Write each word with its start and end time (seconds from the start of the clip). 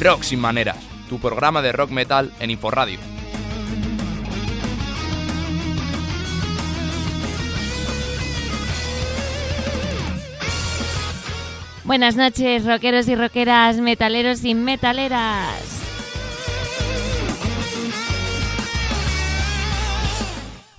Rock 0.00 0.22
sin 0.22 0.40
maneras, 0.40 0.78
tu 1.10 1.18
programa 1.18 1.60
de 1.60 1.72
rock 1.72 1.90
metal 1.90 2.32
en 2.40 2.50
Inforradio. 2.50 2.98
Buenas 11.84 12.16
noches, 12.16 12.64
rockeros 12.64 13.08
y 13.08 13.14
rockeras, 13.14 13.76
metaleros 13.76 14.42
y 14.46 14.54
metaleras. 14.54 15.79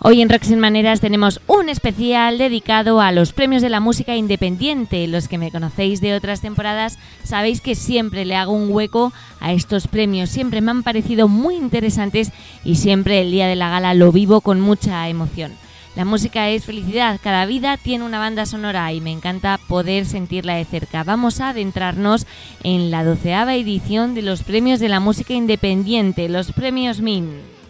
Hoy 0.04 0.24
en 0.24 0.30
Rock 0.30 0.42
Sin 0.42 0.58
Maneras 0.58 1.00
tenemos 1.00 1.42
un 1.46 1.70
especial 1.70 2.40
dedicado 2.40 3.02
a 3.02 3.12
los 3.12 3.34
premios 3.34 3.62
de 3.62 3.70
la 3.70 3.80
música 3.80 4.16
independiente. 4.16 5.06
Los 5.06 5.28
que 5.28 5.38
me 5.38 5.52
conocéis 5.52 6.02
de 6.02 6.16
otras 6.16 6.42
temporadas 6.42 6.98
sabéis 7.24 7.62
que 7.62 7.76
siempre 7.76 8.26
le 8.26 8.36
hago 8.36 8.52
un 8.52 8.72
hueco 8.72 9.14
a 9.40 9.54
estos 9.54 9.88
premios. 9.88 10.32
Siempre 10.32 10.60
me 10.60 10.72
han 10.72 10.82
parecido 10.82 11.28
muy 11.28 11.54
interesantes 11.54 12.32
y 12.64 12.78
siempre 12.78 13.22
el 13.22 13.30
día 13.30 13.46
de 13.46 13.56
la 13.56 13.70
gala 13.70 13.94
lo 13.94 14.12
vivo 14.12 14.42
con 14.42 14.60
mucha 14.60 15.08
emoción. 15.08 15.52
La 15.96 16.04
música 16.04 16.50
es 16.50 16.66
felicidad, 16.66 17.20
cada 17.22 17.46
vida 17.46 17.78
tiene 17.78 18.04
una 18.04 18.18
banda 18.18 18.48
sonora 18.48 18.92
y 18.94 19.02
me 19.02 19.12
encanta 19.12 19.60
poder 19.68 20.08
sentirla 20.08 20.56
de 20.56 20.66
cerca. 20.66 21.04
Vamos 21.04 21.40
a 21.42 21.50
adentrarnos 21.50 22.26
en 22.64 22.90
la 22.90 23.04
doceava 23.04 23.54
edición 23.54 24.16
de 24.16 24.24
los 24.24 24.42
premios 24.42 24.80
de 24.80 24.90
la 24.90 25.00
música 25.00 25.36
independiente, 25.36 26.28
los 26.28 26.54
premios 26.54 27.02
MIN. 27.02 27.61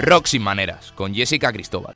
Rock 0.00 0.26
sin 0.26 0.42
maneras, 0.42 0.92
con 0.94 1.14
Jessica 1.14 1.52
Cristóbal. 1.52 1.92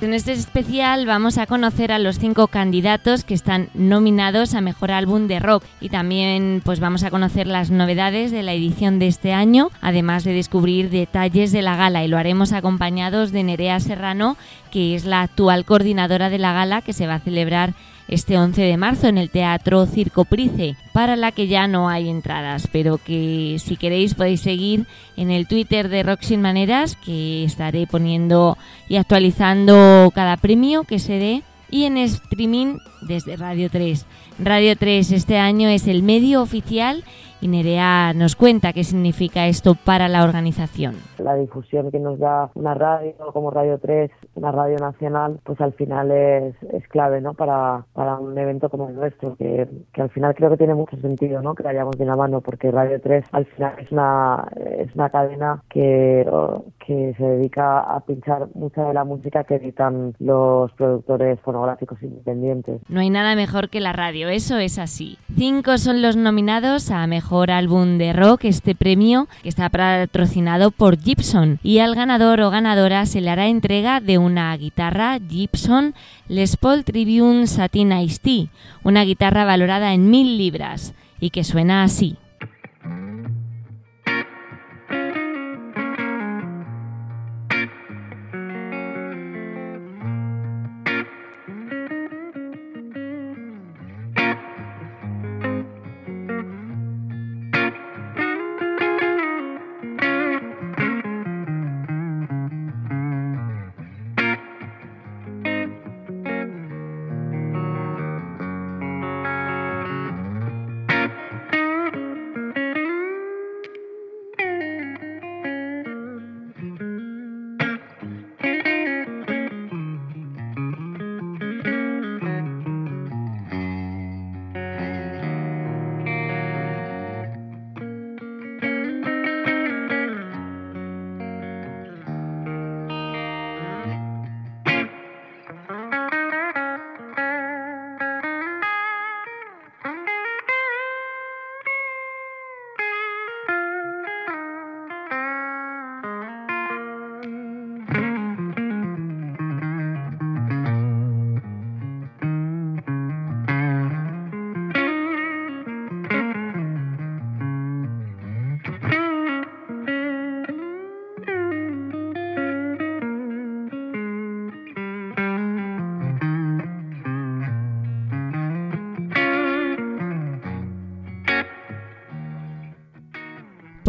En 0.00 0.14
este 0.14 0.32
especial 0.32 1.04
vamos 1.04 1.36
a 1.38 1.46
conocer 1.46 1.92
a 1.92 1.98
los 1.98 2.18
cinco 2.18 2.46
candidatos 2.46 3.24
que 3.24 3.34
están 3.34 3.68
nominados 3.74 4.54
a 4.54 4.62
Mejor 4.62 4.92
Álbum 4.92 5.26
de 5.26 5.40
Rock 5.40 5.64
y 5.80 5.90
también 5.90 6.62
pues 6.64 6.80
vamos 6.80 7.02
a 7.02 7.10
conocer 7.10 7.46
las 7.46 7.70
novedades 7.70 8.30
de 8.30 8.42
la 8.42 8.54
edición 8.54 8.98
de 8.98 9.08
este 9.08 9.34
año, 9.34 9.70
además 9.82 10.24
de 10.24 10.32
descubrir 10.32 10.88
detalles 10.88 11.52
de 11.52 11.62
la 11.62 11.76
gala 11.76 12.02
y 12.02 12.08
lo 12.08 12.16
haremos 12.16 12.52
acompañados 12.52 13.30
de 13.30 13.42
Nerea 13.42 13.78
Serrano, 13.80 14.38
que 14.70 14.94
es 14.94 15.04
la 15.04 15.20
actual 15.20 15.66
coordinadora 15.66 16.30
de 16.30 16.38
la 16.38 16.54
gala 16.54 16.80
que 16.80 16.94
se 16.94 17.06
va 17.06 17.16
a 17.16 17.20
celebrar 17.20 17.74
este 18.10 18.36
11 18.36 18.60
de 18.60 18.76
marzo 18.76 19.06
en 19.06 19.18
el 19.18 19.30
Teatro 19.30 19.86
Circo 19.86 20.24
Price, 20.24 20.74
para 20.92 21.14
la 21.14 21.30
que 21.30 21.46
ya 21.46 21.68
no 21.68 21.88
hay 21.88 22.08
entradas, 22.08 22.68
pero 22.72 22.98
que 22.98 23.56
si 23.60 23.76
queréis 23.76 24.14
podéis 24.14 24.40
seguir 24.40 24.86
en 25.16 25.30
el 25.30 25.46
Twitter 25.46 25.88
de 25.88 26.02
Rock 26.02 26.28
Maneras, 26.36 26.96
que 26.96 27.44
estaré 27.44 27.86
poniendo 27.86 28.58
y 28.88 28.96
actualizando 28.96 30.10
cada 30.12 30.36
premio 30.36 30.82
que 30.82 30.98
se 30.98 31.12
dé, 31.14 31.42
y 31.70 31.84
en 31.84 31.96
streaming 31.98 32.78
desde 33.02 33.36
Radio 33.36 33.70
3. 33.70 34.04
Radio 34.40 34.76
3 34.76 35.12
este 35.12 35.38
año 35.38 35.68
es 35.68 35.86
el 35.86 36.02
medio 36.02 36.42
oficial 36.42 37.04
y 37.40 37.48
Nerea 37.48 38.12
nos 38.14 38.36
cuenta 38.36 38.72
qué 38.72 38.84
significa 38.84 39.46
esto 39.46 39.74
para 39.74 40.08
la 40.08 40.24
organización. 40.24 40.96
La 41.18 41.34
difusión 41.34 41.90
que 41.90 41.98
nos 41.98 42.18
da 42.18 42.50
una 42.54 42.74
radio 42.74 43.14
como 43.32 43.50
Radio 43.50 43.78
3, 43.78 44.10
una 44.34 44.52
radio 44.52 44.76
nacional, 44.78 45.40
pues 45.44 45.60
al 45.60 45.72
final 45.72 46.10
es, 46.10 46.54
es 46.72 46.86
clave 46.88 47.20
¿no? 47.20 47.34
para, 47.34 47.84
para 47.92 48.18
un 48.18 48.36
evento 48.36 48.68
como 48.68 48.88
el 48.88 48.96
nuestro, 48.96 49.36
que, 49.36 49.68
que 49.92 50.02
al 50.02 50.10
final 50.10 50.34
creo 50.34 50.50
que 50.50 50.56
tiene 50.56 50.74
mucho 50.74 50.96
sentido 50.98 51.42
¿no? 51.42 51.54
que 51.54 51.62
vayamos 51.62 51.96
de 51.96 52.04
la 52.04 52.16
mano, 52.16 52.40
porque 52.40 52.70
Radio 52.70 53.00
3 53.00 53.24
al 53.32 53.46
final 53.46 53.74
es 53.78 53.92
una, 53.92 54.48
es 54.78 54.94
una 54.94 55.10
cadena 55.10 55.62
que, 55.68 56.26
que 56.90 57.14
se 57.16 57.22
dedica 57.22 57.78
a 57.78 58.00
pinchar 58.00 58.48
mucha 58.54 58.82
de 58.82 58.92
la 58.92 59.04
música 59.04 59.44
que 59.44 59.54
editan 59.54 60.12
los 60.18 60.72
productores 60.72 61.38
fonográficos 61.44 62.02
independientes. 62.02 62.82
No 62.88 62.98
hay 62.98 63.10
nada 63.10 63.36
mejor 63.36 63.68
que 63.68 63.78
la 63.78 63.92
radio, 63.92 64.28
eso 64.28 64.58
es 64.58 64.76
así. 64.76 65.16
Cinco 65.36 65.78
son 65.78 66.02
los 66.02 66.16
nominados 66.16 66.90
a 66.90 67.06
Mejor 67.06 67.52
álbum 67.52 67.96
de 67.96 68.12
rock, 68.12 68.40
este 68.42 68.74
premio 68.74 69.28
que 69.44 69.48
está 69.48 69.68
patrocinado 69.68 70.72
por 70.72 70.98
Gibson. 70.98 71.60
Y 71.62 71.78
al 71.78 71.94
ganador 71.94 72.40
o 72.40 72.50
ganadora 72.50 73.06
se 73.06 73.20
le 73.20 73.30
hará 73.30 73.46
entrega 73.46 74.00
de 74.00 74.18
una 74.18 74.56
guitarra 74.56 75.16
Gibson 75.20 75.94
Les 76.26 76.56
Paul 76.56 76.82
Tribune 76.82 77.46
Satin 77.46 77.92
Ice 77.92 78.18
Tea, 78.20 78.46
una 78.82 79.04
guitarra 79.04 79.44
valorada 79.44 79.94
en 79.94 80.10
mil 80.10 80.36
libras 80.36 80.92
y 81.20 81.30
que 81.30 81.44
suena 81.44 81.84
así. 81.84 82.16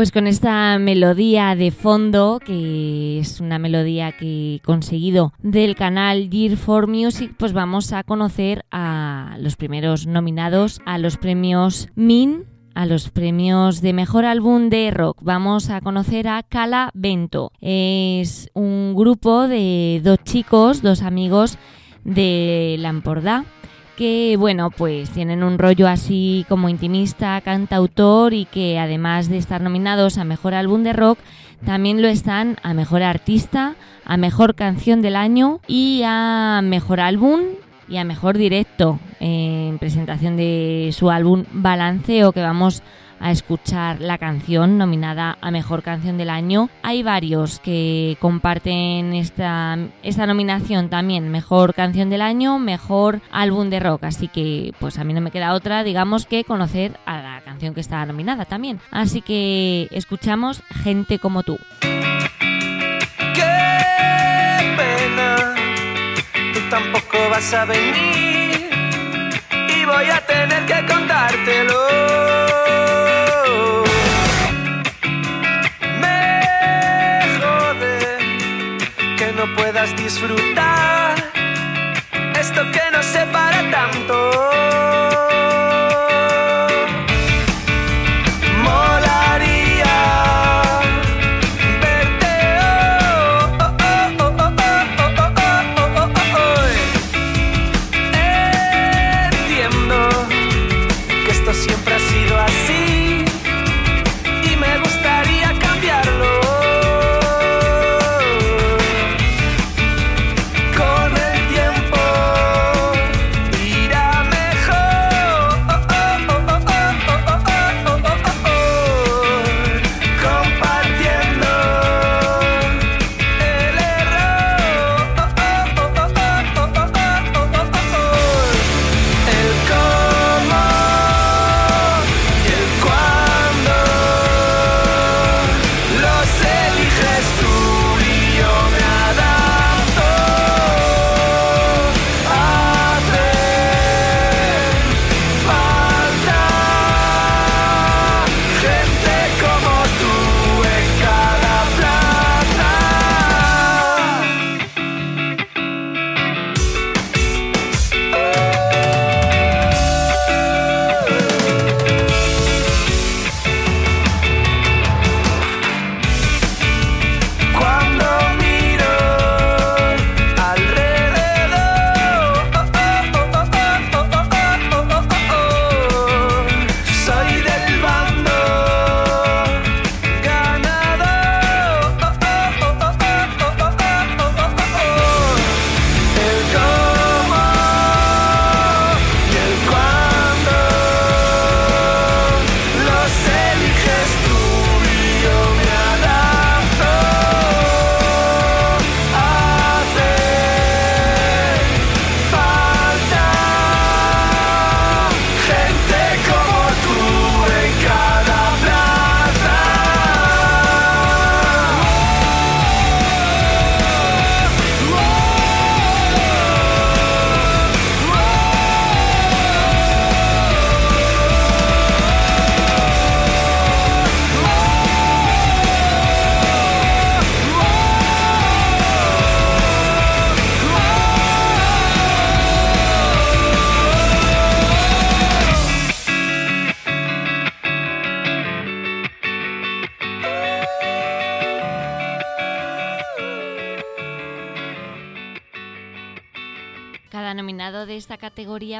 Pues 0.01 0.11
con 0.11 0.25
esta 0.25 0.79
melodía 0.79 1.53
de 1.53 1.69
fondo, 1.69 2.39
que 2.43 3.19
es 3.19 3.39
una 3.39 3.59
melodía 3.59 4.11
que 4.11 4.55
he 4.55 4.59
conseguido 4.61 5.31
del 5.43 5.75
canal 5.75 6.27
Gear 6.31 6.57
for 6.57 6.87
Music, 6.87 7.35
pues 7.37 7.53
vamos 7.53 7.93
a 7.93 8.01
conocer 8.01 8.65
a 8.71 9.37
los 9.39 9.57
primeros 9.57 10.07
nominados 10.07 10.81
a 10.87 10.97
los 10.97 11.17
premios 11.17 11.87
MIN, 11.93 12.45
a 12.73 12.87
los 12.87 13.11
premios 13.11 13.81
de 13.81 13.93
mejor 13.93 14.25
álbum 14.25 14.69
de 14.69 14.89
rock. 14.89 15.19
Vamos 15.21 15.69
a 15.69 15.81
conocer 15.81 16.27
a 16.27 16.41
Cala 16.41 16.89
Vento. 16.95 17.51
Es 17.61 18.49
un 18.55 18.95
grupo 18.95 19.47
de 19.47 20.01
dos 20.03 20.17
chicos, 20.23 20.81
dos 20.81 21.03
amigos 21.03 21.59
de 22.03 22.75
Lampordá 22.79 23.45
que 23.95 24.35
bueno, 24.37 24.71
pues 24.71 25.09
tienen 25.09 25.43
un 25.43 25.57
rollo 25.57 25.87
así 25.87 26.45
como 26.49 26.69
intimista, 26.69 27.39
cantautor 27.41 28.33
y 28.33 28.45
que 28.45 28.79
además 28.79 29.29
de 29.29 29.37
estar 29.37 29.61
nominados 29.61 30.17
a 30.17 30.23
Mejor 30.23 30.53
Álbum 30.53 30.83
de 30.83 30.93
Rock, 30.93 31.19
también 31.65 32.01
lo 32.01 32.07
están 32.07 32.57
a 32.63 32.73
Mejor 32.73 33.03
Artista, 33.03 33.75
a 34.05 34.17
Mejor 34.17 34.55
Canción 34.55 35.01
del 35.01 35.15
Año 35.15 35.59
y 35.67 36.01
a 36.05 36.61
Mejor 36.63 36.99
Álbum 36.99 37.41
y 37.87 37.97
a 37.97 38.03
Mejor 38.03 38.37
Directo 38.37 38.99
en 39.19 39.77
presentación 39.77 40.37
de 40.37 40.89
su 40.93 41.11
álbum 41.11 41.43
Balanceo 41.51 42.31
que 42.31 42.41
vamos 42.41 42.81
a 43.21 43.31
escuchar 43.31 44.01
la 44.01 44.17
canción 44.17 44.77
nominada 44.77 45.37
a 45.39 45.51
Mejor 45.51 45.83
Canción 45.83 46.17
del 46.17 46.29
Año. 46.29 46.69
Hay 46.81 47.03
varios 47.03 47.59
que 47.59 48.17
comparten 48.19 49.13
esta, 49.13 49.77
esta 50.03 50.25
nominación 50.25 50.89
también, 50.89 51.29
Mejor 51.29 51.73
Canción 51.73 52.09
del 52.09 52.21
Año, 52.21 52.59
Mejor 52.59 53.21
Álbum 53.31 53.69
de 53.69 53.79
Rock, 53.79 54.03
así 54.05 54.27
que 54.27 54.73
pues 54.79 54.97
a 54.97 55.03
mí 55.03 55.13
no 55.13 55.21
me 55.21 55.31
queda 55.31 55.53
otra, 55.53 55.83
digamos, 55.83 56.25
que 56.25 56.43
conocer 56.43 56.97
a 57.05 57.21
la 57.21 57.41
canción 57.41 57.73
que 57.73 57.81
está 57.81 58.05
nominada 58.05 58.45
también. 58.45 58.79
Así 58.91 59.21
que 59.21 59.87
escuchamos 59.91 60.63
Gente 60.83 61.19
como 61.19 61.43
tú. 61.43 61.59
Qué 61.81 63.47
pena, 64.77 65.55
tú 66.53 66.59
tampoco 66.69 67.17
vas 67.29 67.53
a 67.53 67.65
venir 67.65 68.69
y 69.51 69.85
voy 69.85 70.09
a 70.09 70.25
tener 70.25 70.65
que 70.65 70.93
contártelo. 70.93 71.90
for 80.17 80.27
the 80.27 80.40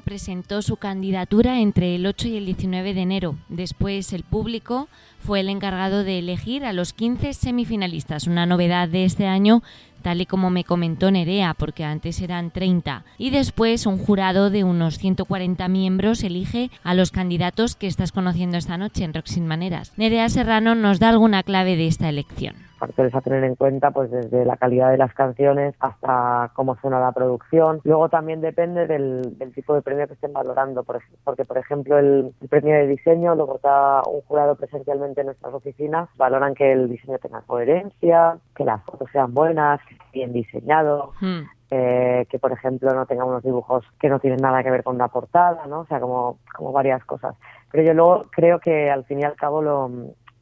presentó 0.03 0.62
su 0.62 0.77
candidatura 0.77 1.60
entre 1.60 1.96
el 1.96 2.06
8 2.06 2.30
y 2.30 2.38
el 2.38 2.46
19 2.46 2.94
de 2.94 3.01
enero. 3.01 3.36
Después 3.50 4.12
el 4.13 4.24
público 4.24 4.88
fue 5.20 5.41
el 5.41 5.50
encargado 5.50 6.03
de 6.03 6.20
elegir 6.20 6.65
a 6.65 6.74
los 6.74 6.94
15 6.94 7.34
semifinalistas, 7.34 8.27
una 8.27 8.46
novedad 8.46 8.89
de 8.89 9.06
este 9.06 9.27
año 9.27 9.62
tal 10.01 10.22
y 10.22 10.25
como 10.25 10.50
me 10.50 10.63
comentó 10.63 11.12
Nerea, 11.12 11.53
porque 11.53 11.84
antes 11.84 12.22
eran 12.22 12.51
30. 12.51 13.03
Y 13.17 13.29
después 13.29 13.86
un 13.86 13.98
jurado 13.98 14.50
de 14.50 14.63
unos 14.63 14.98
140 14.98 15.67
miembros 15.67 16.24
elige 16.24 16.70
a 16.84 16.93
los 16.93 17.12
candidatos 17.12 17.75
que 17.75 17.88
estás 17.88 18.12
conociendo 18.12 18.58
esta 18.58 18.77
noche 18.77 19.03
en 19.03 19.13
Roxin 19.13 19.48
Maneras. 19.48 19.93
Nerea 19.98 20.29
Serrano 20.29 20.75
nos 20.75 21.00
da 21.00 21.10
alguna 21.10 21.43
clave 21.43 21.75
de 21.75 21.88
esta 21.88 22.10
elección 22.10 22.55
factores 22.81 23.13
a 23.13 23.22
tener 23.22 23.43
en 23.43 23.55
cuenta, 23.55 23.91
pues 23.91 24.10
desde 24.10 24.43
la 24.43 24.58
calidad 24.58 24.89
de 24.89 24.98
las 24.98 25.13
canciones 25.13 25.75
hasta 25.79 26.51
cómo 26.55 26.75
suena 26.77 27.00
la 27.00 27.12
producción. 27.12 27.79
Luego 27.84 28.10
también 28.10 28.41
depende 28.41 28.88
del, 28.88 29.38
tipo 29.53 29.75
de 29.75 29.84
premio 29.84 30.08
que 30.08 30.15
estén 30.15 30.34
valorando, 30.34 30.84
porque 30.84 31.46
por 31.46 31.60
ejemplo 31.60 32.00
el, 32.00 32.34
premio 32.50 32.74
de 32.74 32.88
diseño 32.88 33.36
luego 33.36 33.58
está 33.58 34.01
un 34.10 34.22
jurado 34.22 34.55
presencialmente 34.55 35.22
en 35.22 35.27
nuestras 35.27 35.53
oficinas, 35.53 36.10
valoran 36.17 36.55
que 36.55 36.72
el 36.72 36.89
diseño 36.89 37.20
tenga 37.20 37.41
coherencia, 37.41 38.38
que 38.55 38.65
las 38.65 38.84
fotos 38.84 39.10
sean 39.12 39.31
buenas, 39.34 39.79
bien 40.14 40.34
diseñado. 40.34 41.14
Hmm. 41.20 41.42
Eh, 41.74 42.26
que 42.30 42.38
por 42.38 42.52
ejemplo 42.52 42.94
no 42.94 43.06
tenga 43.06 43.24
unos 43.24 43.44
dibujos 43.44 43.86
que 43.98 44.10
no 44.10 44.20
tienen 44.20 44.42
nada 44.42 44.62
que 44.62 44.70
ver 44.70 44.84
con 44.84 44.98
la 44.98 45.08
portada, 45.08 45.66
¿no? 45.68 45.80
O 45.80 45.86
sea, 45.86 46.02
como, 46.02 46.40
como 46.54 46.74
varias 46.74 47.02
cosas. 47.06 47.34
Pero 47.72 47.86
yo 47.86 47.94
luego 47.94 48.26
creo 48.30 48.60
que 48.60 48.92
al 48.92 49.06
fin 49.06 49.22
y 49.22 49.24
al 49.24 49.38
cabo 49.38 49.62
lo, 49.62 49.90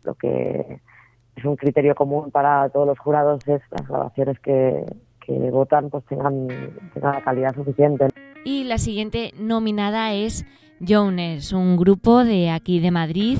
lo 0.03 0.15
que 0.15 0.81
es 1.35 1.45
un 1.45 1.55
criterio 1.55 1.95
común 1.95 2.31
para 2.31 2.67
todos 2.69 2.87
los 2.87 2.99
jurados 2.99 3.47
es 3.47 3.61
las 3.71 3.87
grabaciones 3.87 4.39
que, 4.39 4.85
votan 5.51 5.91
pues 5.91 6.03
tengan, 6.05 6.47
tengan 6.93 7.13
la 7.13 7.21
calidad 7.21 7.53
suficiente. 7.53 8.07
Y 8.43 8.63
la 8.63 8.79
siguiente 8.79 9.31
nominada 9.39 10.13
es 10.13 10.45
Jones, 10.85 11.53
un 11.53 11.77
grupo 11.77 12.23
de 12.23 12.49
aquí 12.49 12.79
de 12.79 12.89
Madrid 12.89 13.37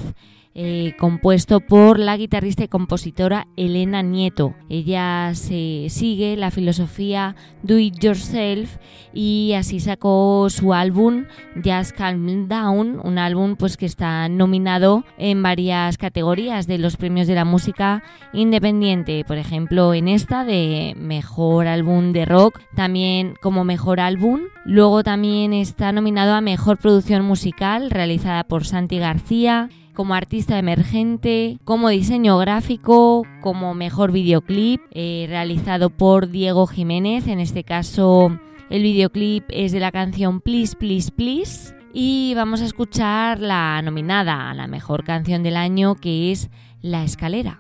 eh, 0.62 0.94
compuesto 1.00 1.62
por 1.62 2.00
la 2.00 2.18
guitarrista 2.18 2.66
y 2.66 2.68
compositora 2.68 3.48
Elena 3.56 4.02
Nieto. 4.02 4.56
Ella 4.68 5.32
sigue 5.34 6.36
la 6.36 6.52
filosofía 6.52 7.38
Do 7.64 7.80
It 7.80 7.98
Yourself 8.00 8.76
y 9.14 9.54
así 9.56 9.80
sacó 9.80 10.50
su 10.50 10.74
álbum 10.74 11.28
Just 11.64 11.94
Calm 11.94 12.50
Down, 12.50 13.00
un 13.02 13.18
álbum 13.20 13.56
pues 13.56 13.78
que 13.78 13.86
está 13.86 14.28
nominado 14.28 15.06
en 15.18 15.42
varias 15.42 15.98
categorías 15.98 16.68
de 16.68 16.78
los 16.78 16.98
premios 16.98 17.28
de 17.28 17.36
la 17.36 17.46
música 17.46 18.04
independiente, 18.34 19.24
por 19.24 19.38
ejemplo 19.38 19.94
en 19.94 20.10
esta 20.10 20.44
de 20.44 20.94
mejor 20.98 21.68
álbum 21.68 22.12
de 22.12 22.26
rock, 22.26 22.60
también 22.76 23.36
como 23.42 23.64
mejor 23.64 24.02
álbum. 24.02 24.42
Luego 24.66 25.04
también 25.04 25.54
está 25.54 25.94
nominado 25.94 26.34
a 26.34 26.42
mejor 26.42 26.80
producción 26.80 27.24
musical 27.24 27.92
realizada 27.92 28.44
por 28.44 28.66
Santi 28.66 29.00
García 29.00 29.70
como 30.00 30.14
artista 30.14 30.58
emergente, 30.58 31.60
como 31.66 31.90
diseño 31.90 32.38
gráfico, 32.38 33.28
como 33.42 33.74
mejor 33.74 34.14
videoclip 34.14 34.80
eh, 34.92 35.26
realizado 35.28 35.90
por 35.90 36.30
Diego 36.30 36.68
Jiménez. 36.68 37.28
En 37.28 37.42
este 37.42 37.66
caso, 37.66 38.40
el 38.70 38.82
videoclip 38.82 39.44
es 39.50 39.74
de 39.74 39.82
la 39.82 39.92
canción 39.92 40.40
Please, 40.40 40.78
Please, 40.78 41.12
Please. 41.12 41.76
Y 41.92 42.32
vamos 42.34 42.62
a 42.62 42.66
escuchar 42.66 43.42
la 43.42 43.82
nominada 43.82 44.50
a 44.50 44.54
la 44.54 44.68
mejor 44.68 45.04
canción 45.04 45.44
del 45.44 45.58
año 45.58 45.96
que 45.96 46.32
es 46.32 46.50
La 46.82 47.04
Escalera. 47.04 47.60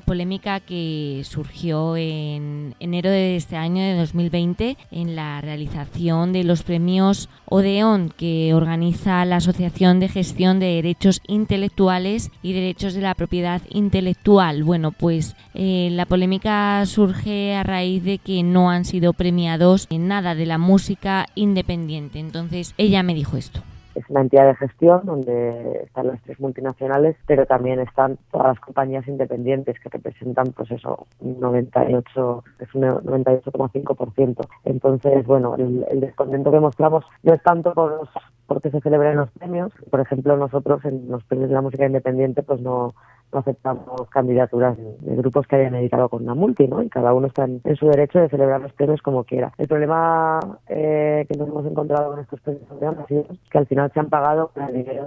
Polémica 0.00 0.60
que 0.60 1.22
surgió 1.24 1.96
en 1.96 2.74
enero 2.80 3.10
de 3.10 3.36
este 3.36 3.56
año 3.56 3.82
de 3.82 3.94
2020 3.94 4.76
en 4.90 5.16
la 5.16 5.40
realización 5.40 6.32
de 6.32 6.44
los 6.44 6.62
premios 6.62 7.28
Odeon 7.46 8.12
que 8.16 8.54
organiza 8.54 9.24
la 9.24 9.36
Asociación 9.36 10.00
de 10.00 10.08
Gestión 10.08 10.58
de 10.60 10.66
Derechos 10.66 11.20
Intelectuales 11.26 12.30
y 12.42 12.52
Derechos 12.52 12.94
de 12.94 13.00
la 13.00 13.14
Propiedad 13.14 13.62
Intelectual. 13.70 14.64
Bueno, 14.64 14.92
pues 14.92 15.36
eh, 15.54 15.88
la 15.92 16.06
polémica 16.06 16.84
surge 16.86 17.54
a 17.54 17.62
raíz 17.62 18.02
de 18.02 18.18
que 18.18 18.42
no 18.42 18.70
han 18.70 18.84
sido 18.84 19.12
premiados 19.12 19.86
en 19.90 20.08
nada 20.08 20.34
de 20.34 20.46
la 20.46 20.58
música 20.58 21.26
independiente. 21.34 22.18
Entonces 22.18 22.74
ella 22.78 23.02
me 23.02 23.14
dijo 23.14 23.36
esto 23.36 23.62
es 23.94 24.04
una 24.08 24.22
entidad 24.22 24.46
de 24.46 24.54
gestión 24.56 25.02
donde 25.04 25.82
están 25.84 26.08
las 26.08 26.20
tres 26.22 26.40
multinacionales, 26.40 27.16
pero 27.26 27.46
también 27.46 27.80
están 27.80 28.18
todas 28.30 28.48
las 28.48 28.60
compañías 28.60 29.06
independientes 29.06 29.78
que 29.80 29.88
representan, 29.88 30.52
pues 30.52 30.70
eso, 30.70 31.06
98, 31.20 32.44
es 32.60 32.74
un 32.74 32.82
98,5%. 32.82 34.46
Entonces, 34.64 35.26
bueno, 35.26 35.54
el, 35.56 36.00
descontento 36.00 36.50
que 36.50 36.60
mostramos 36.60 37.04
no 37.22 37.34
es 37.34 37.42
tanto 37.42 37.72
por 37.72 37.90
los 37.90 38.08
porque 38.46 38.70
se 38.70 38.80
celebren 38.80 39.16
los 39.16 39.30
premios. 39.30 39.72
Por 39.90 40.00
ejemplo, 40.00 40.36
nosotros 40.36 40.84
en 40.84 41.08
los 41.08 41.24
premios 41.24 41.48
de 41.48 41.54
la 41.54 41.62
música 41.62 41.86
independiente, 41.86 42.42
pues 42.42 42.60
no 42.60 42.94
no 43.34 43.40
aceptamos 43.40 44.08
candidaturas 44.10 44.78
de 44.78 45.16
grupos 45.16 45.46
que 45.46 45.56
hayan 45.56 45.74
editado 45.74 46.08
con 46.08 46.22
una 46.22 46.34
multi, 46.34 46.68
¿no? 46.68 46.82
Y 46.82 46.88
cada 46.88 47.12
uno 47.12 47.26
está 47.26 47.44
en, 47.44 47.60
su 47.76 47.86
derecho 47.88 48.20
de 48.20 48.28
celebrar 48.28 48.60
los 48.60 48.72
premios 48.72 49.02
como 49.02 49.24
quiera. 49.24 49.52
El 49.58 49.66
problema 49.66 50.38
eh, 50.68 51.26
que 51.28 51.36
nos 51.36 51.48
hemos 51.48 51.66
encontrado 51.66 52.12
con 52.12 52.20
estos 52.20 52.40
premios 52.40 52.64
ha 52.70 53.06
sido 53.06 53.26
que 53.50 53.58
al 53.58 53.66
final 53.66 53.90
se 53.92 54.00
han 54.00 54.08
pagado 54.08 54.50
con 54.54 54.62
el 54.62 54.74
dinero 54.74 55.06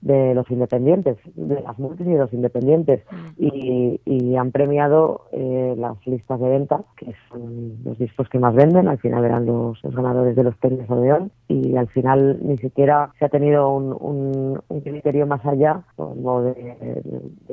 de, 0.00 0.34
los 0.34 0.50
independientes, 0.50 1.16
de 1.34 1.60
las 1.60 1.78
multis 1.78 2.06
y 2.06 2.10
de 2.10 2.18
los 2.18 2.32
independientes, 2.32 3.04
mm. 3.10 3.26
y, 3.38 4.36
han 4.40 4.52
premiado 4.52 5.26
eh, 5.32 5.74
las 5.76 6.06
listas 6.06 6.40
de 6.40 6.48
venta, 6.48 6.80
que 6.96 7.12
son 7.28 7.76
los 7.84 7.98
discos 7.98 8.26
que 8.30 8.38
más 8.38 8.54
venden, 8.54 8.88
al 8.88 8.96
final 8.96 9.22
eran 9.24 9.44
los, 9.44 9.78
ganadores 9.82 10.34
de 10.34 10.44
los 10.44 10.56
premios 10.56 10.88
Odeón, 10.88 11.30
y 11.46 11.76
al 11.76 11.88
final 11.88 12.38
ni 12.40 12.56
siquiera 12.56 12.69
se 12.74 13.24
ha 13.24 13.28
tenido 13.28 13.70
un, 13.70 14.60
criterio 14.82 15.26
más 15.26 15.44
allá 15.44 15.82
como 15.96 16.42
de, 16.42 16.76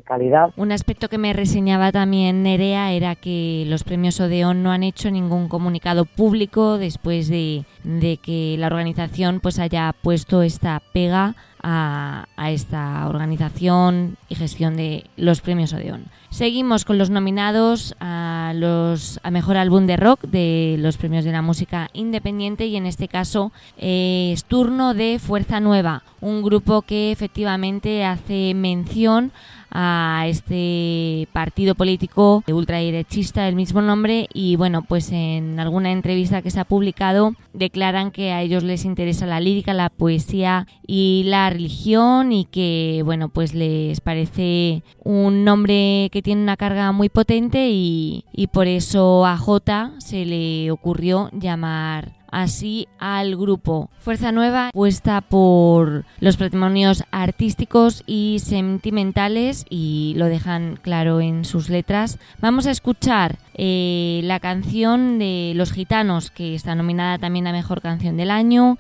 calidad. 0.05 0.51
Un 0.55 0.71
aspecto 0.71 1.09
que 1.09 1.17
me 1.17 1.33
reseñaba 1.33 1.91
también 1.91 2.43
Nerea 2.43 2.91
era 2.93 3.15
que 3.15 3.65
los 3.67 3.83
premios 3.83 4.19
Odeón 4.19 4.63
no 4.63 4.71
han 4.71 4.83
hecho 4.83 5.11
ningún 5.11 5.49
comunicado 5.49 6.05
público 6.05 6.77
después 6.77 7.27
de, 7.29 7.65
de 7.87 8.17
que 8.17 8.57
la 8.59 8.67
organización 8.67 9.39
pues 9.39 9.59
haya 9.59 9.95
puesto 10.01 10.41
esta 10.41 10.81
pega 10.93 11.35
a, 11.63 12.25
esta 12.49 13.07
organización 13.07 14.17
y 14.29 14.35
gestión 14.35 14.77
de 14.77 15.05
los 15.15 15.41
premios 15.41 15.73
Odeón. 15.73 16.05
Seguimos 16.29 16.85
con 16.85 16.97
los 16.97 17.09
nominados 17.09 17.95
a 17.99 18.51
los 18.55 19.19
a 19.23 19.31
mejor 19.31 19.57
álbum 19.57 19.87
de 19.87 19.97
rock 19.97 20.21
de 20.21 20.75
los 20.79 20.97
premios 20.97 21.25
de 21.25 21.31
la 21.31 21.41
música 21.41 21.89
independiente 21.93 22.67
y 22.67 22.75
en 22.75 22.85
este 22.85 23.07
caso 23.07 23.51
eh, 23.77 24.31
es 24.33 24.43
turno 24.43 24.93
de 24.93 25.19
Fuerza 25.19 25.59
Nueva, 25.59 26.03
un 26.21 26.41
grupo 26.43 26.81
que 26.81 27.11
efectivamente 27.11 28.05
hace 28.05 28.53
mención 28.53 29.31
a 29.71 30.25
este 30.27 31.27
partido 31.33 31.75
político 31.75 32.43
ultraderechista 32.47 33.45
del 33.45 33.55
mismo 33.55 33.81
nombre 33.81 34.27
y 34.33 34.55
bueno, 34.55 34.83
pues 34.83 35.11
en 35.11 35.59
alguna 35.59 35.91
entrevista 35.91 36.41
que 36.41 36.51
se 36.51 36.59
ha 36.59 36.65
publicado 36.65 37.33
declaran 37.53 38.11
que 38.11 38.31
a 38.31 38.41
ellos 38.41 38.63
les 38.63 38.85
interesa 38.85 39.25
la 39.25 39.39
lírica, 39.39 39.73
la 39.73 39.89
poesía 39.89 40.67
y 40.85 41.23
la 41.25 41.49
religión 41.49 42.31
y 42.31 42.45
que 42.45 43.01
bueno, 43.05 43.29
pues 43.29 43.53
les 43.53 44.01
parece 44.01 44.83
un 45.03 45.43
nombre 45.43 46.09
que 46.11 46.21
tiene 46.21 46.41
una 46.41 46.57
carga 46.57 46.91
muy 46.91 47.09
potente 47.09 47.69
y, 47.69 48.25
y 48.33 48.47
por 48.47 48.67
eso 48.67 49.25
a 49.25 49.37
J 49.37 49.91
se 49.99 50.25
le 50.25 50.71
ocurrió 50.71 51.29
llamar 51.33 52.16
así 52.31 52.87
al 52.99 53.35
grupo. 53.35 53.89
Fuerza 53.99 54.31
Nueva 54.31 54.71
puesta 54.73 55.21
por 55.21 56.05
los 56.19 56.37
patrimonios 56.37 57.03
artísticos 57.11 58.03
y 58.05 58.39
sentimentales 58.39 59.65
y 59.69 60.13
lo 60.17 60.25
dejan 60.25 60.79
claro 60.81 61.21
en 61.21 61.45
sus 61.45 61.69
letras. 61.69 62.19
Vamos 62.39 62.67
a 62.67 62.71
escuchar 62.71 63.37
eh, 63.53 64.21
la 64.23 64.39
canción 64.39 65.19
de 65.19 65.53
Los 65.55 65.71
Gitanos, 65.71 66.31
que 66.31 66.55
está 66.55 66.75
nominada 66.75 67.17
también 67.17 67.47
a 67.47 67.51
Mejor 67.51 67.81
Canción 67.81 68.17
del 68.17 68.31
Año. 68.31 68.77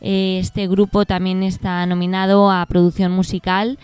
Eh, 0.00 0.38
este 0.40 0.68
grupo 0.68 1.04
también 1.06 1.42
está 1.42 1.84
nominado 1.86 2.50
a 2.50 2.64
Producción 2.66 3.12
Musical 3.12 3.78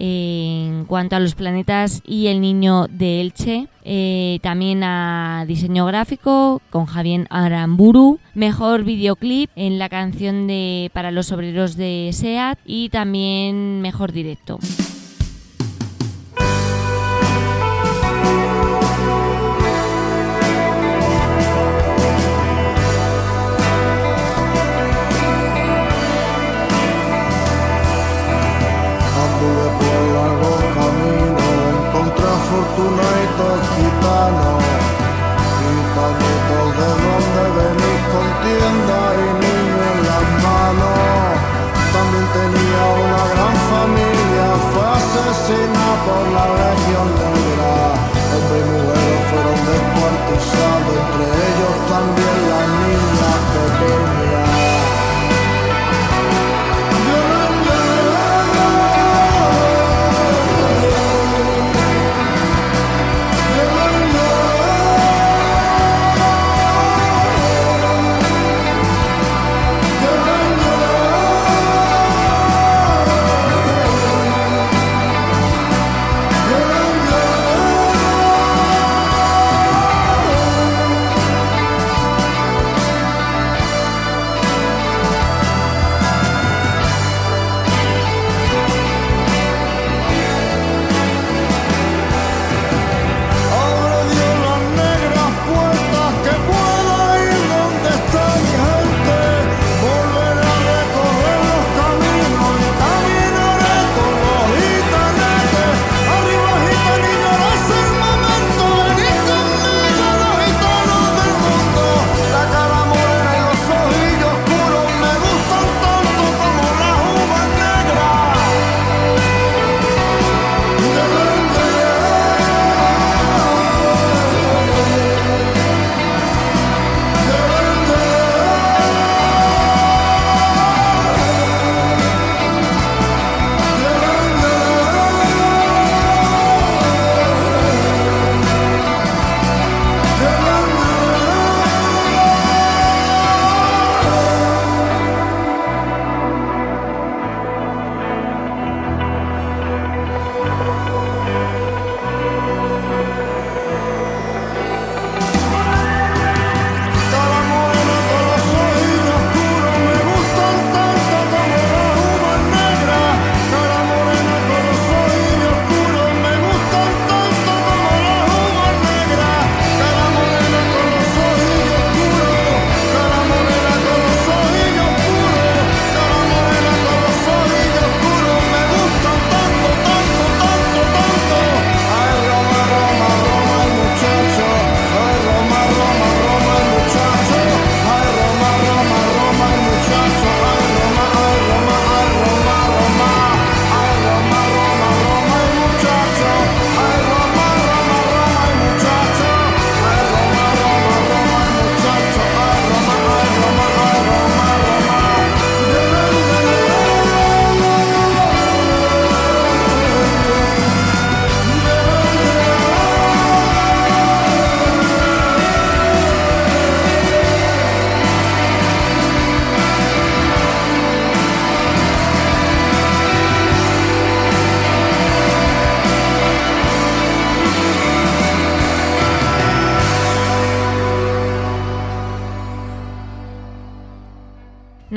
en 0.00 0.84
cuanto 0.84 1.16
a 1.16 1.20
los 1.20 1.34
planetas 1.34 2.02
y 2.06 2.28
el 2.28 2.40
niño 2.40 2.86
de 2.86 3.20
Elche, 3.20 3.66
eh, 3.84 4.38
también 4.42 4.84
a 4.84 5.44
diseño 5.48 5.86
gráfico 5.86 6.62
con 6.70 6.86
Javier 6.86 7.26
Aramburu, 7.30 8.20
mejor 8.34 8.84
videoclip 8.84 9.50
en 9.56 9.78
la 9.78 9.88
canción 9.88 10.46
de 10.46 10.90
para 10.94 11.10
los 11.10 11.32
obreros 11.32 11.76
de 11.76 12.10
SEAT 12.12 12.58
y 12.64 12.90
también 12.90 13.80
mejor 13.80 14.12
directo. 14.12 14.60
fortunato 32.78 33.46
gitano, 33.74 34.50
gitanitos 35.58 36.68
de 36.78 36.90
donde 37.04 37.44
venís 37.58 38.02
con 38.12 38.26
tienda 38.44 38.98
y 39.14 39.26
niño 39.42 39.78
en 39.92 39.98
las 40.08 40.26
manos. 40.46 41.34
También 41.92 42.26
tenía 42.38 42.82
una 43.04 43.22
gran 43.32 43.54
familia, 43.74 44.46
fue 44.70 44.86
asesinada 44.98 45.94
por 46.06 46.24
la 46.36 46.46
legión 46.60 47.08
de 47.18 47.27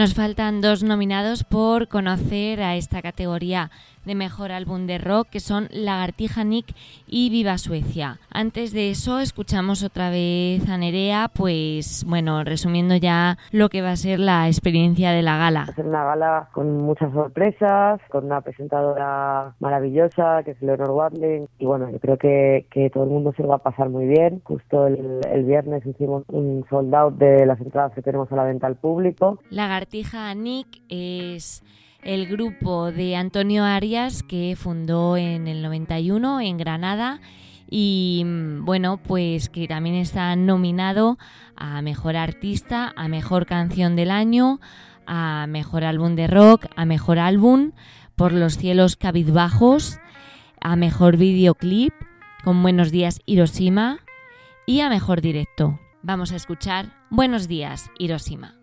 Nos 0.02 0.16
faltan 0.16 0.62
dos 0.62 0.82
nominados 0.82 1.44
por 1.44 1.88
conocer 1.88 2.64
a 2.64 2.76
esta 2.76 3.04
categoría 3.04 3.70
de 4.04 4.16
mejor 4.16 4.52
álbum 4.52 4.88
de 4.88 4.98
rock, 4.98 5.28
que 5.30 5.40
son 5.40 5.68
Lagartija 5.70 6.44
Nick 6.44 6.74
y 7.06 7.30
Viva 7.30 7.60
Suecia. 7.60 8.18
Antes 8.32 8.74
de 8.74 8.90
eso, 8.90 9.20
escuchamos 9.20 9.84
otra 9.84 10.10
vez 10.10 10.68
a 10.68 10.80
Nerea, 10.80 11.30
pues 11.32 12.04
bueno, 12.08 12.44
resumiendo 12.44 12.96
ya 12.96 13.38
lo 13.52 13.70
que 13.70 13.84
va 13.84 13.92
a 13.92 13.96
ser 13.96 14.20
la 14.20 14.48
experiencia 14.48 15.12
de 15.12 15.22
la 15.22 15.38
gala. 15.38 15.66
Va 15.68 15.74
a 15.74 15.76
ser 15.76 15.86
una 15.86 16.04
gala 16.04 16.50
con 16.52 16.78
muchas 16.78 17.14
sorpresas, 17.14 18.02
con 18.10 18.26
una 18.26 18.42
presentadora 18.42 19.54
maravillosa 19.60 20.42
que 20.44 20.52
es 20.52 20.62
Leonor 20.64 20.90
Watling 20.90 21.48
y 21.60 21.66
bueno, 21.68 21.92
yo 21.92 22.00
creo 22.00 22.18
que, 22.18 22.66
que 22.72 22.90
todo 22.90 23.04
el 23.04 23.12
mundo 23.12 23.34
se 23.38 23.44
lo 23.44 23.50
va 23.50 23.58
a 23.58 23.60
pasar 23.60 23.90
muy 23.90 24.08
bien. 24.08 24.42
Justo 24.46 24.88
el, 24.88 25.20
el 25.32 25.44
viernes 25.44 25.86
hicimos 25.86 26.24
un 26.30 26.66
sold 26.72 26.96
out 26.96 27.14
de 27.20 27.46
las 27.46 27.62
entradas 27.62 27.94
que 27.94 28.02
tenemos 28.02 28.32
a 28.32 28.36
la 28.36 28.46
venta 28.46 28.66
al 28.66 28.78
público. 28.78 29.38
Lagartija 29.52 29.91
Nick 30.36 30.82
es 30.88 31.64
el 32.02 32.28
grupo 32.28 32.92
de 32.92 33.18
Antonio 33.18 33.66
Arias 33.66 34.24
que 34.24 34.56
fundó 34.58 35.18
en 35.18 35.50
el 35.50 35.62
91 35.62 36.40
en 36.40 36.58
Granada 36.58 37.20
y 37.70 38.24
mm, 38.26 38.64
bueno, 38.64 38.98
pues 39.04 39.50
que 39.50 39.68
también 39.68 39.96
está 39.96 40.34
nominado 40.38 41.18
a 41.58 41.82
Mejor 41.82 42.16
Artista, 42.16 42.94
a 42.96 43.10
Mejor 43.10 43.46
Canción 43.46 43.98
del 43.98 44.12
Año, 44.12 44.62
a 45.06 45.46
Mejor 45.50 45.84
Álbum 45.84 46.16
de 46.16 46.28
Rock, 46.28 46.68
a 46.76 46.86
Mejor 46.86 47.20
Álbum, 47.20 47.74
por 48.16 48.32
los 48.32 48.58
cielos 48.58 48.96
cabizbajos, 48.96 50.00
a 50.62 50.78
Mejor 50.78 51.18
Videoclip, 51.18 51.94
con 52.46 52.64
Buenos 52.64 52.92
Días 52.92 53.20
Hiroshima 53.26 54.00
y 54.66 54.80
a 54.80 54.90
Mejor 54.90 55.20
Directo. 55.20 55.80
Vamos 56.02 56.32
a 56.32 56.38
escuchar 56.38 56.94
Buenos 57.10 57.50
Días 57.50 57.92
Hiroshima. 58.00 58.61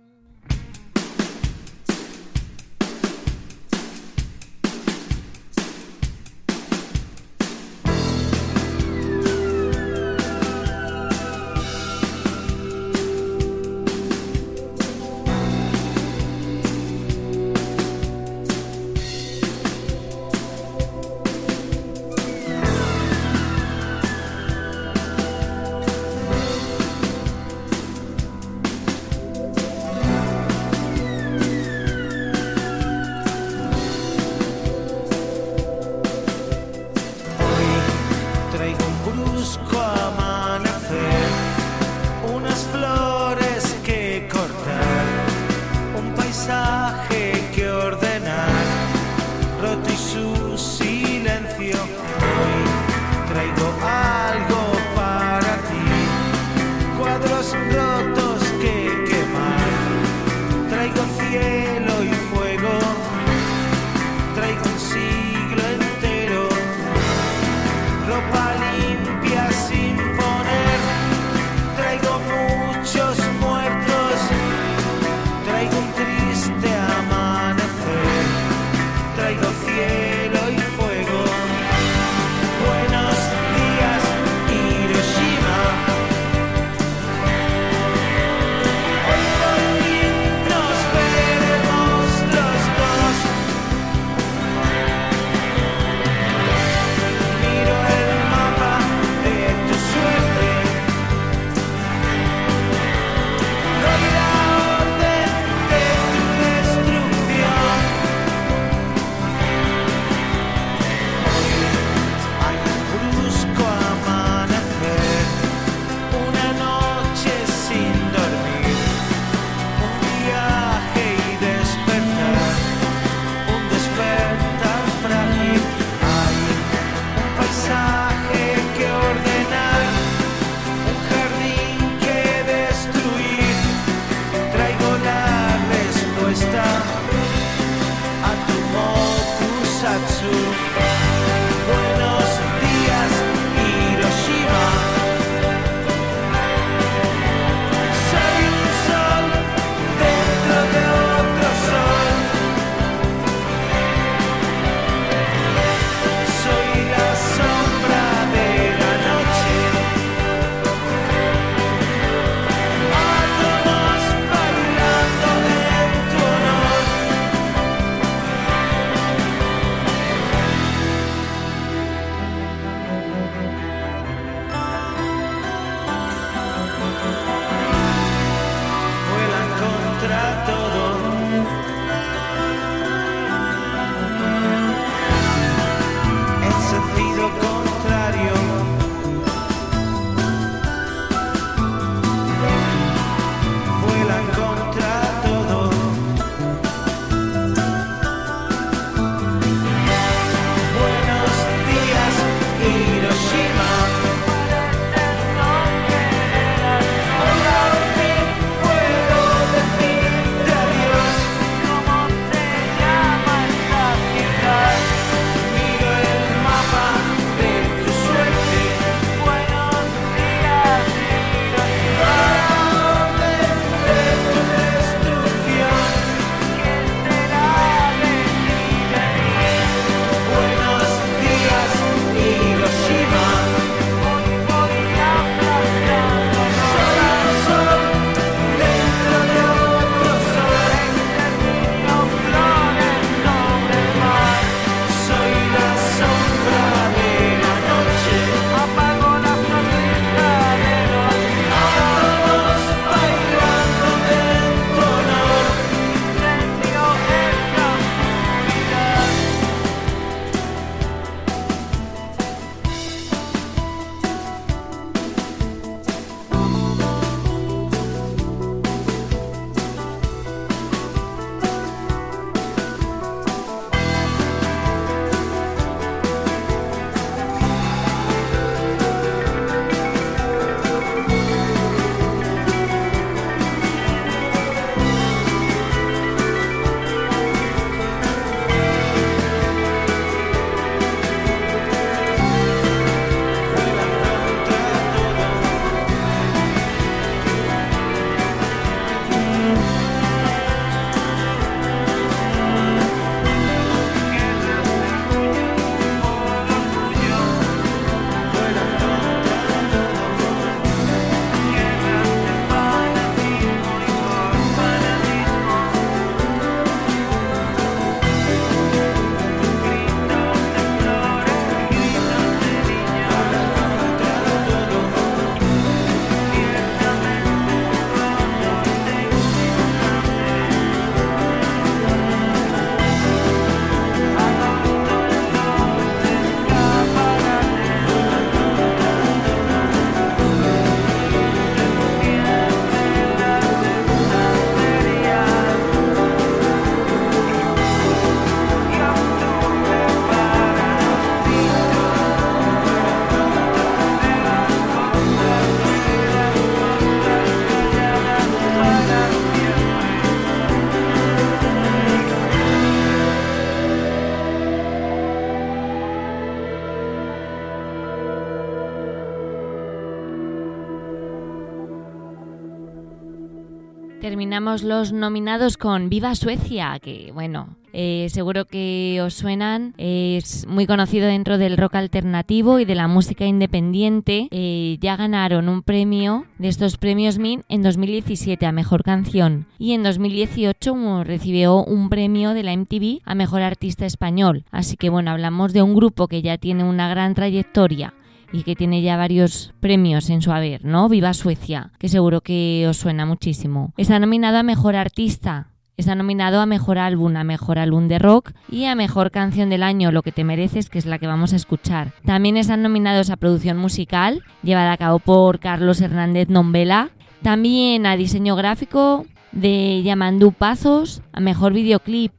Los 374.63 374.93
nominados 374.93 375.57
con 375.57 375.89
Viva 375.89 376.15
Suecia, 376.15 376.79
que 376.81 377.11
bueno, 377.13 377.57
eh, 377.73 378.09
seguro 378.11 378.47
que 378.47 379.01
os 379.03 379.15
suenan. 379.15 379.75
Es 379.79 380.47
muy 380.47 380.67
conocido 380.67 381.07
dentro 381.07 381.39
del 381.39 381.57
rock 381.57 381.77
alternativo 381.77 382.59
y 382.59 382.65
de 382.65 382.75
la 382.75 382.89
música 382.89 383.27
independiente. 383.27 384.29
Eh, 384.31 384.79
ya 384.81 384.97
ganaron 384.97 385.49
un 385.49 385.63
premio 385.63 386.27
de 386.39 386.49
estos 386.49 386.77
premios 386.77 387.19
MIN 387.19 387.45
en 387.49 387.63
2017 387.63 388.47
a 388.47 388.53
Mejor 388.53 388.83
Canción 388.83 389.47
y 389.59 389.73
en 389.73 389.83
2018 389.83 391.05
recibió 391.05 391.63
un 391.65 391.89
premio 391.89 392.35
de 392.35 392.43
la 392.43 392.57
MTV 392.57 393.01
a 393.05 393.15
Mejor 393.15 393.43
Artista 393.43 393.87
Español. 393.87 394.45
Así 394.51 394.77
que 394.77 394.91
bueno, 394.91 395.11
hablamos 395.11 395.53
de 395.53 395.63
un 395.63 395.75
grupo 395.75 396.09
que 396.09 396.23
ya 396.23 396.39
tiene 396.39 396.65
una 396.65 396.89
gran 396.89 397.15
trayectoria 397.15 397.95
y 398.33 398.43
que 398.43 398.57
tiene 398.57 398.83
ya 398.83 398.97
varios 398.97 399.53
premios 399.61 400.11
en 400.11 400.23
su 400.23 400.33
haber, 400.33 400.65
¿no? 400.65 400.89
Viva 400.89 401.15
Suecia, 401.15 401.73
que 401.79 401.89
seguro 401.89 402.21
que 402.21 402.67
os 402.69 402.77
suena 402.77 403.07
muchísimo. 403.07 403.73
Está 403.77 403.99
nominado 403.99 404.39
a 404.39 404.43
Mejor 404.43 404.77
Artista. 404.77 405.49
Está 405.77 405.95
nominado 405.95 406.41
a 406.41 406.47
Mejor 406.47 406.77
Álbum, 406.77 407.17
a 407.17 407.23
Mejor 407.23 407.61
Álbum 407.61 407.87
de 407.87 408.01
Rock 408.01 408.33
y 408.51 408.65
a 408.65 408.75
Mejor 408.75 409.13
Canción 409.13 409.49
del 409.49 409.63
Año, 409.63 409.93
Lo 409.93 410.03
que 410.03 410.11
te 410.11 410.25
mereces, 410.25 410.71
que 410.71 410.79
es 410.79 410.87
la 410.87 410.99
que 410.99 411.07
vamos 411.07 411.33
a 411.33 411.37
escuchar. 411.37 411.93
También 412.05 412.37
están 412.37 412.63
nominados 412.63 413.11
a 413.11 413.17
Producción 413.17 413.59
Musical, 413.59 414.25
llevada 414.43 414.73
a 414.73 414.77
cabo 414.77 414.99
por 414.99 415.39
Carlos 415.39 415.81
Hernández 415.81 416.29
Nombela. 416.29 416.91
También 417.23 417.87
a 417.87 417.97
Diseño 417.97 418.35
Gráfico 418.35 419.07
de 419.31 419.83
Yamandú 419.85 420.33
Pazos, 420.33 421.03
a 421.13 421.21
Mejor 421.21 421.53
Videoclip 421.53 422.13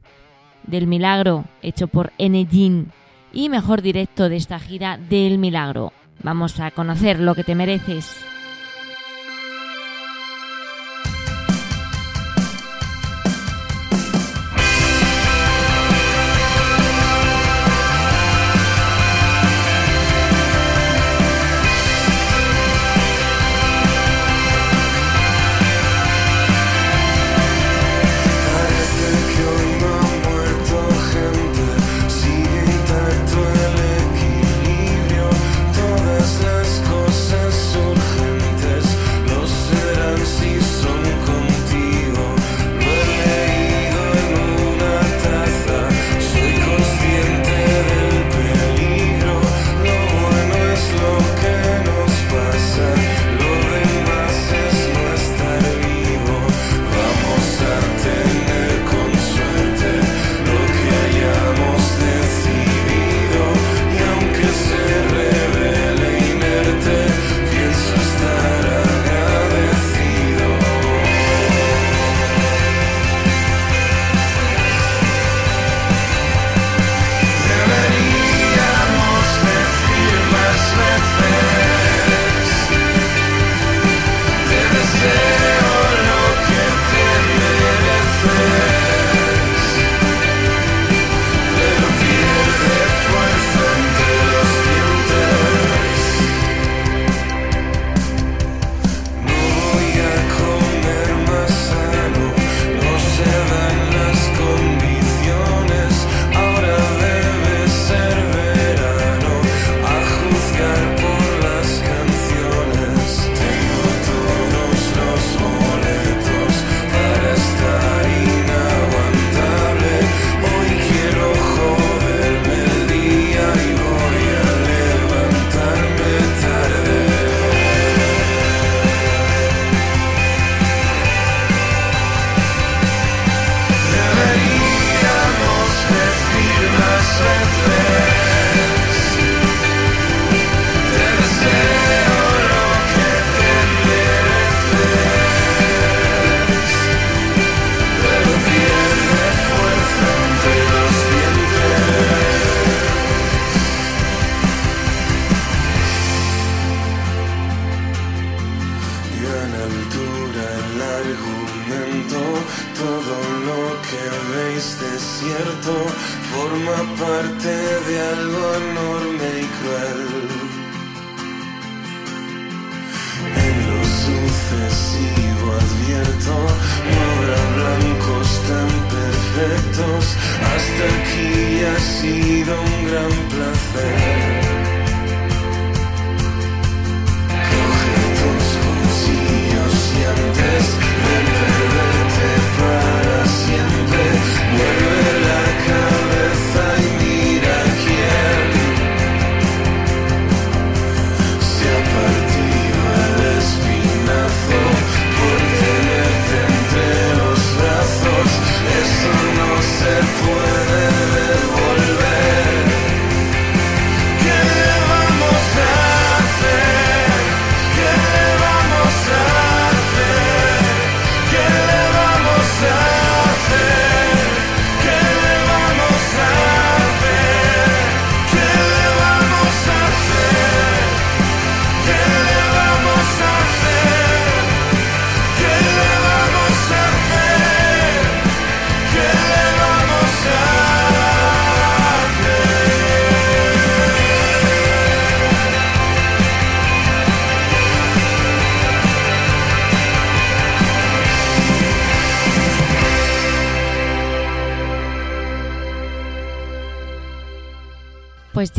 del 0.66 0.86
Milagro, 0.86 1.44
hecho 1.60 1.86
por 1.86 2.12
Enegin. 2.16 2.92
Y 3.30 3.50
Mejor 3.50 3.82
Directo 3.82 4.30
de 4.30 4.36
esta 4.36 4.58
gira 4.58 4.96
del 4.96 5.36
Milagro. 5.36 5.92
Vamos 6.22 6.60
a 6.60 6.70
conocer 6.70 7.18
lo 7.18 7.34
que 7.34 7.44
te 7.44 7.54
mereces. 7.54 8.29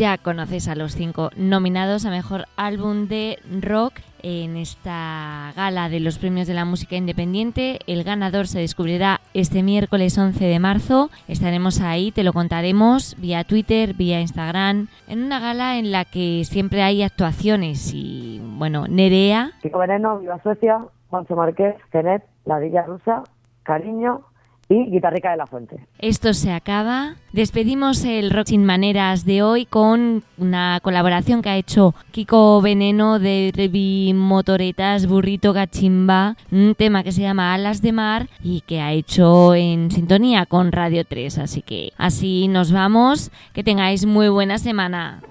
Ya 0.02 0.18
conoces 0.18 0.66
a 0.66 0.74
los 0.74 0.96
cinco 0.96 1.30
nominados 1.36 2.04
a 2.06 2.10
Mejor 2.10 2.46
Álbum 2.56 3.06
de 3.06 3.38
Rock 3.60 4.00
en 4.24 4.56
esta 4.56 5.52
gala 5.54 5.88
de 5.88 6.00
los 6.00 6.18
premios 6.18 6.48
de 6.48 6.54
la 6.54 6.64
música 6.64 6.96
independiente. 6.96 7.78
El 7.86 8.02
ganador 8.02 8.48
se 8.48 8.58
descubrirá 8.58 9.20
este 9.32 9.62
miércoles 9.62 10.18
11 10.18 10.44
de 10.44 10.58
marzo. 10.58 11.08
Estaremos 11.28 11.80
ahí, 11.80 12.10
te 12.10 12.24
lo 12.24 12.32
contaremos 12.32 13.14
vía 13.20 13.44
Twitter, 13.44 13.94
vía 13.94 14.20
Instagram, 14.20 14.88
en 15.06 15.22
una 15.22 15.38
gala 15.38 15.78
en 15.78 15.92
la 15.92 16.04
que 16.04 16.42
siempre 16.46 16.82
hay 16.82 17.04
actuaciones 17.04 17.92
y, 17.94 18.40
bueno, 18.58 18.88
Nerea. 18.88 19.52
Kiko 19.62 19.78
Veneno, 19.78 20.18
Viva 20.18 20.42
Suecia, 20.42 20.80
Juancho 21.10 21.36
Márquez, 21.36 21.76
Zenet, 21.92 22.24
La 22.44 22.58
Villa 22.58 22.82
Rusa, 22.82 23.22
Cariño 23.62 24.22
y 24.72 24.90
Guitarrica 24.90 25.30
de 25.30 25.36
la 25.36 25.46
Fuente. 25.46 25.76
Esto 25.98 26.34
se 26.34 26.52
acaba. 26.52 27.14
Despedimos 27.32 28.04
el 28.04 28.30
Rock 28.30 28.48
Sin 28.48 28.64
Maneras 28.64 29.24
de 29.24 29.42
hoy 29.42 29.66
con 29.66 30.22
una 30.38 30.80
colaboración 30.82 31.42
que 31.42 31.50
ha 31.50 31.56
hecho 31.56 31.94
Kiko 32.10 32.60
Veneno 32.60 33.18
de 33.18 33.52
Revi 33.54 34.12
Motoretas, 34.14 35.06
Burrito 35.06 35.52
Gachimba, 35.52 36.36
un 36.50 36.74
tema 36.74 37.02
que 37.02 37.12
se 37.12 37.22
llama 37.22 37.54
Alas 37.54 37.82
de 37.82 37.92
Mar 37.92 38.28
y 38.42 38.62
que 38.62 38.80
ha 38.80 38.92
hecho 38.92 39.54
en 39.54 39.90
sintonía 39.90 40.46
con 40.46 40.72
Radio 40.72 41.04
3. 41.04 41.38
Así 41.38 41.62
que 41.62 41.92
así 41.96 42.48
nos 42.48 42.72
vamos. 42.72 43.30
Que 43.52 43.64
tengáis 43.64 44.06
muy 44.06 44.28
buena 44.28 44.58
semana. 44.58 45.22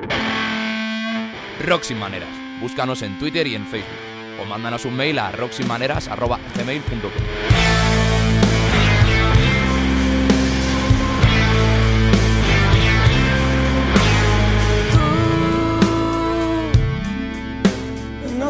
Rock 1.65 1.84
Sin 1.84 1.99
Maneras. 1.99 2.30
Búscanos 2.62 3.01
en 3.01 3.17
Twitter 3.17 3.47
y 3.47 3.56
en 3.56 3.65
Facebook. 3.65 3.97
O 4.41 4.45
mándanos 4.45 4.86
un 4.86 4.95
mail 4.95 5.19
a 5.19 5.32
rocksinmaneras.gmail.com 5.32 7.90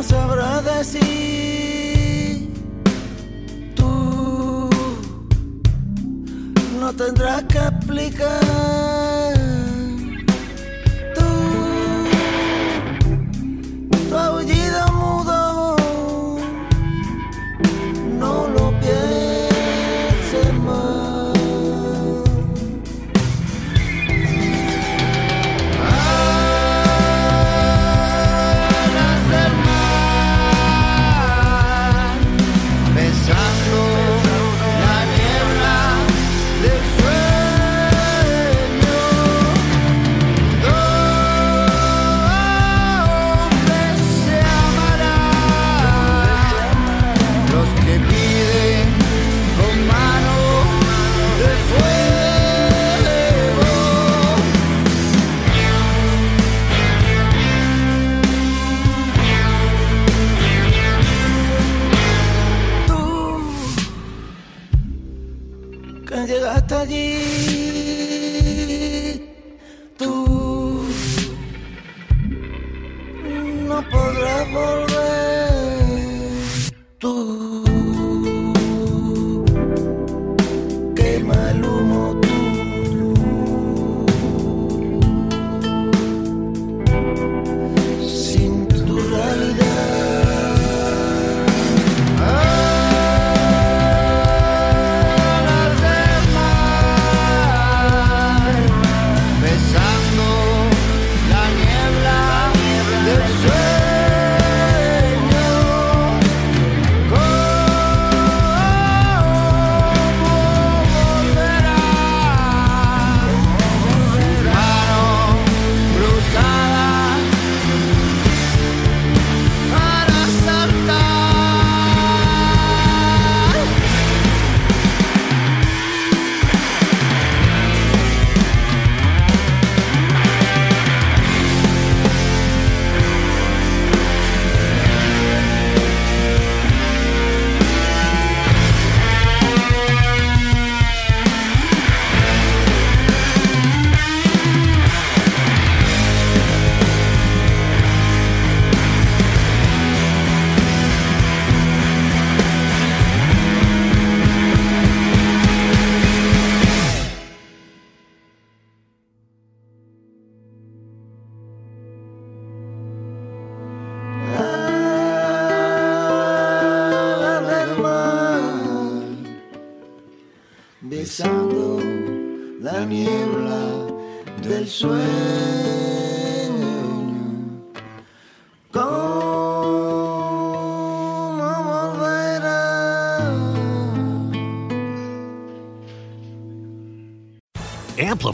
no 0.01 0.07
sabrás 0.07 0.65
decir. 0.65 2.49
Tú 3.75 4.69
no 6.79 6.93
tendrás 6.93 7.43
que 7.43 7.59
explicar. 7.59 9.20